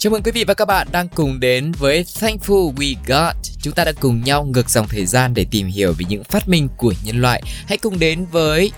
[0.00, 3.36] Chào mừng quý vị và các bạn đang cùng đến với Thankful We Got.
[3.62, 6.48] Chúng ta đã cùng nhau ngược dòng thời gian để tìm hiểu về những phát
[6.48, 7.42] minh của nhân loại.
[7.66, 8.72] Hãy cùng đến với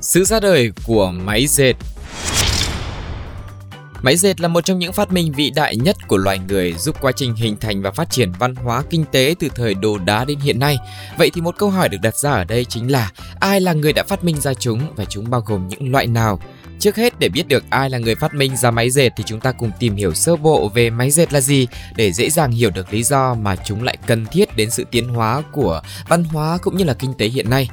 [0.00, 1.72] sự ra đời của máy dệt.
[4.02, 6.96] Máy dệt là một trong những phát minh vĩ đại nhất của loài người, giúp
[7.00, 10.24] quá trình hình thành và phát triển văn hóa kinh tế từ thời đồ đá
[10.24, 10.78] đến hiện nay.
[11.18, 13.92] Vậy thì một câu hỏi được đặt ra ở đây chính là, ai là người
[13.92, 16.40] đã phát minh ra chúng và chúng bao gồm những loại nào?
[16.84, 19.40] Trước hết, để biết được ai là người phát minh ra máy dệt thì chúng
[19.40, 22.70] ta cùng tìm hiểu sơ bộ về máy dệt là gì để dễ dàng hiểu
[22.70, 26.58] được lý do mà chúng lại cần thiết đến sự tiến hóa của văn hóa
[26.62, 27.68] cũng như là kinh tế hiện nay.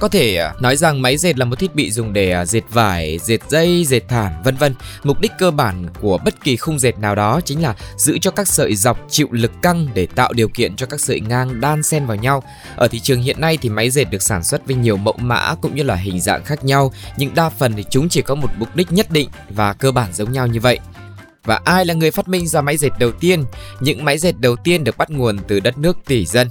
[0.00, 2.62] Có thể à, nói rằng máy dệt là một thiết bị dùng để à, dệt
[2.70, 4.74] vải, dệt dây, dệt thảm, vân vân.
[5.04, 8.30] Mục đích cơ bản của bất kỳ khung dệt nào đó chính là giữ cho
[8.30, 11.82] các sợi dọc chịu lực căng để tạo điều kiện cho các sợi ngang đan
[11.82, 12.42] xen vào nhau.
[12.76, 15.54] Ở thị trường hiện nay thì máy dệt được sản xuất với nhiều mẫu mã
[15.62, 18.50] cũng như là hình dạng khác nhau, nhưng đa phần thì chúng chỉ có một
[18.58, 20.78] mục đích nhất định và cơ bản giống nhau như vậy.
[21.44, 23.44] Và ai là người phát minh ra máy dệt đầu tiên?
[23.80, 26.48] Những máy dệt đầu tiên được bắt nguồn từ đất nước tỷ dân.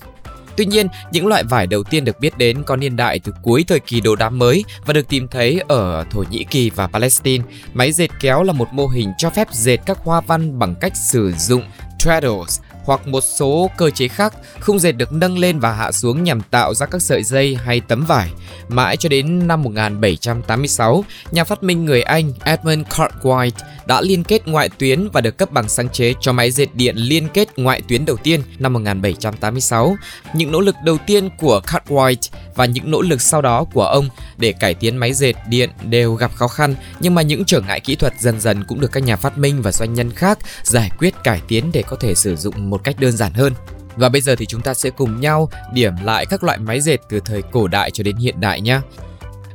[0.58, 3.66] Tuy nhiên, những loại vải đầu tiên được biết đến có niên đại từ cuối
[3.68, 7.44] thời kỳ đồ đá mới và được tìm thấy ở Thổ Nhĩ Kỳ và Palestine.
[7.73, 10.94] Máy dệt kéo là một mô hình cho phép dệt các hoa văn bằng cách
[10.95, 11.64] sử dụng
[12.00, 16.23] treadles hoặc một số cơ chế khác, khung dệt được nâng lên và hạ xuống
[16.23, 18.30] nhằm tạo ra các sợi dây hay tấm vải.
[18.67, 23.52] Mãi cho đến năm 1786, nhà phát minh người Anh Edmund Cartwright
[23.86, 26.95] đã liên kết ngoại tuyến và được cấp bằng sáng chế cho máy dệt điện
[26.95, 29.95] liên kết ngoại tuyến đầu tiên năm 1786.
[30.33, 34.09] Những nỗ lực đầu tiên của Cartwright và những nỗ lực sau đó của ông
[34.37, 37.80] để cải tiến máy dệt điện đều gặp khó khăn, nhưng mà những trở ngại
[37.80, 40.91] kỹ thuật dần dần cũng được các nhà phát minh và doanh nhân khác giải
[40.99, 43.53] quyết cải tiến để có thể sử dụng một cách đơn giản hơn.
[43.95, 46.97] Và bây giờ thì chúng ta sẽ cùng nhau điểm lại các loại máy dệt
[47.09, 48.80] từ thời cổ đại cho đến hiện đại nhé.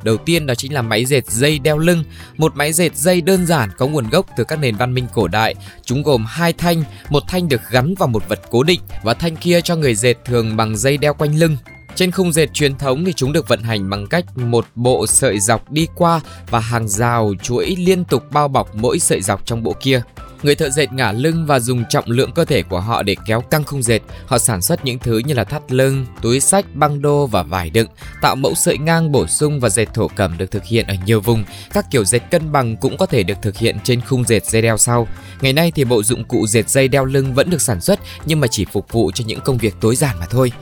[0.03, 2.05] Đầu tiên đó chính là máy dệt dây đeo lưng,
[2.37, 5.29] một máy dệt dây đơn giản có nguồn gốc từ các nền văn minh cổ
[5.29, 5.55] đại.
[5.85, 9.37] Chúng gồm hai thanh, một thanh được gắn vào một vật cố định và thanh
[9.37, 11.57] kia cho người dệt thường bằng dây đeo quanh lưng.
[11.99, 15.41] Trên khung dệt truyền thống thì chúng được vận hành bằng cách một bộ sợi
[15.41, 16.21] dọc đi qua
[16.51, 20.03] và hàng rào chuỗi liên tục bao bọc mỗi sợi dọc trong bộ kia.
[20.43, 23.41] Người thợ dệt ngả lưng và dùng trọng lượng cơ thể của họ để kéo
[23.41, 24.01] căng khung dệt.
[24.27, 27.71] Họ sản xuất những thứ như là thắt lưng, túi sách, băng đô và vải
[27.71, 27.89] đựng,
[28.23, 31.21] tạo mẫu sợi ngang bổ sung và dệt thổ cẩm được thực hiện ở nhiều
[31.21, 31.45] vùng.
[31.73, 34.63] Các kiểu dệt cân bằng cũng có thể được thực hiện trên khung dệt dây
[34.63, 35.09] đeo sau.
[35.41, 38.41] Ngày nay thì bộ dụng cụ dệt dây đeo lưng vẫn được sản xuất nhưng
[38.41, 40.53] mà chỉ phục vụ cho những công việc tối giản mà thôi.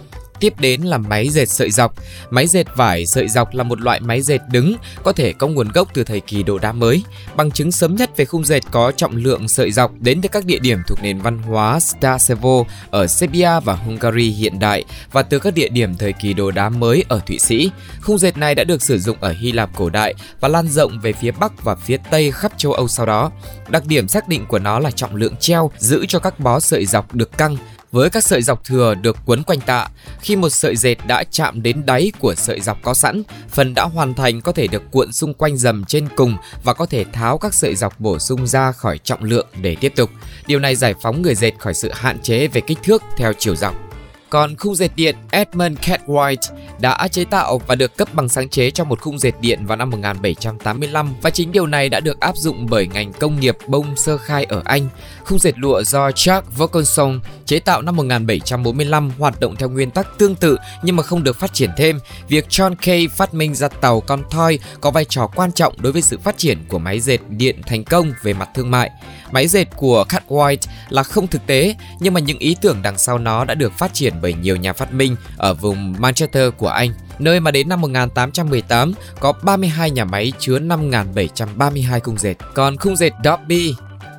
[0.41, 1.95] Tiếp đến là máy dệt sợi dọc.
[2.31, 5.69] Máy dệt vải sợi dọc là một loại máy dệt đứng, có thể có nguồn
[5.69, 7.05] gốc từ thời kỳ đồ đá mới.
[7.37, 10.45] Bằng chứng sớm nhất về khung dệt có trọng lượng sợi dọc đến từ các
[10.45, 15.39] địa điểm thuộc nền văn hóa Stasevo ở Serbia và Hungary hiện đại và từ
[15.39, 17.71] các địa điểm thời kỳ đồ đá mới ở Thụy Sĩ.
[18.01, 21.01] Khung dệt này đã được sử dụng ở Hy Lạp cổ đại và lan rộng
[21.01, 23.31] về phía Bắc và phía Tây khắp châu Âu sau đó.
[23.69, 26.87] Đặc điểm xác định của nó là trọng lượng treo giữ cho các bó sợi
[26.87, 27.57] dọc được căng
[27.97, 29.89] với các sợi dọc thừa được quấn quanh tạ.
[30.21, 33.85] Khi một sợi dệt đã chạm đến đáy của sợi dọc có sẵn, phần đã
[33.85, 37.39] hoàn thành có thể được cuộn xung quanh dầm trên cùng và có thể tháo
[37.39, 40.11] các sợi dọc bổ sung ra khỏi trọng lượng để tiếp tục.
[40.47, 43.57] Điều này giải phóng người dệt khỏi sự hạn chế về kích thước theo chiều
[43.57, 43.86] dọc.
[44.31, 46.37] Còn khung dệt điện Edmund Cartwright
[46.81, 49.77] đã chế tạo và được cấp bằng sáng chế cho một khung dệt điện vào
[49.77, 53.97] năm 1785 và chính điều này đã được áp dụng bởi ngành công nghiệp bông
[53.97, 54.89] sơ khai ở Anh.
[55.25, 60.19] Khung dệt lụa do Charles Wilkinson chế tạo năm 1745 hoạt động theo nguyên tắc
[60.19, 61.99] tương tự nhưng mà không được phát triển thêm.
[62.29, 65.93] Việc John Kay phát minh ra tàu con thoi có vai trò quan trọng đối
[65.93, 68.91] với sự phát triển của máy dệt điện thành công về mặt thương mại.
[69.31, 70.59] Máy dệt của Cartwright
[70.89, 73.95] là không thực tế nhưng mà những ý tưởng đằng sau nó đã được phát
[73.95, 77.81] triển bởi nhiều nhà phát minh ở vùng Manchester của Anh nơi mà đến năm
[77.81, 82.35] 1818 có 32 nhà máy chứa 5.732 khung dệt.
[82.55, 83.75] Còn khung dệt Dobby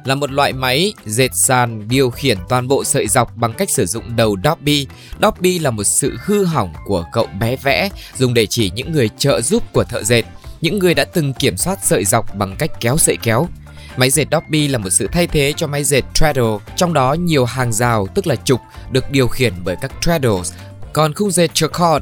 [0.06, 3.86] là một loại máy dệt sàn điều khiển toàn bộ sợi dọc bằng cách sử
[3.86, 4.88] dụng đầu Dobby.
[5.22, 9.10] Dobby là một sự hư hỏng của cậu bé vẽ dùng để chỉ những người
[9.18, 10.24] trợ giúp của thợ dệt,
[10.62, 13.48] những người đã từng kiểm soát sợi dọc bằng cách kéo sợi kéo.
[13.98, 17.46] Máy dệt Dobby là một sự thay thế cho máy dệt Treadle, trong đó nhiều
[17.46, 18.62] hàng rào tức là trục
[18.92, 20.54] được điều khiển bởi các treadles.
[20.94, 22.02] Còn khung dệt Jacquard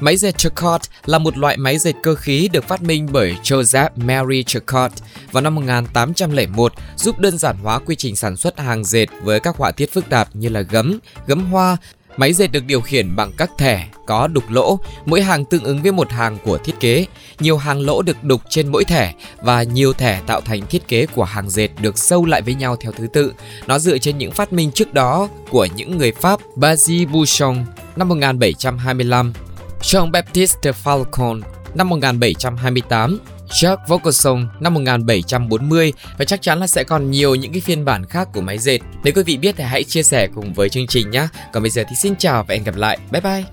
[0.00, 3.88] Máy dệt Jacquard là một loại máy dệt cơ khí được phát minh bởi Joseph
[3.96, 4.90] Mary Jacquard
[5.32, 9.56] vào năm 1801, giúp đơn giản hóa quy trình sản xuất hàng dệt với các
[9.56, 11.76] họa tiết phức tạp như là gấm, gấm hoa,
[12.16, 15.82] Máy dệt được điều khiển bằng các thẻ có đục lỗ, mỗi hàng tương ứng
[15.82, 17.06] với một hàng của thiết kế.
[17.40, 21.06] Nhiều hàng lỗ được đục trên mỗi thẻ và nhiều thẻ tạo thành thiết kế
[21.06, 23.32] của hàng dệt được sâu lại với nhau theo thứ tự.
[23.66, 27.64] Nó dựa trên những phát minh trước đó của những người Pháp Basil Bouchon
[27.96, 29.32] năm 1725,
[29.80, 31.40] Jean-Baptiste Falcon
[31.74, 33.18] năm 1728
[33.50, 38.04] Chuck Vaucanson năm 1740 và chắc chắn là sẽ còn nhiều những cái phiên bản
[38.06, 38.78] khác của máy dệt.
[39.04, 41.28] Nếu quý vị biết thì hãy chia sẻ cùng với chương trình nhé.
[41.52, 42.98] Còn bây giờ thì xin chào và hẹn gặp lại.
[43.10, 43.44] Bye bye.